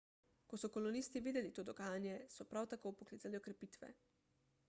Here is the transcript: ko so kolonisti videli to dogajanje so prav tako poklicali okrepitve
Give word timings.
ko 0.51 0.57
so 0.61 0.69
kolonisti 0.75 1.21
videli 1.27 1.51
to 1.57 1.65
dogajanje 1.67 2.15
so 2.37 2.47
prav 2.53 2.69
tako 2.73 2.95
poklicali 3.01 3.39
okrepitve 3.43 3.91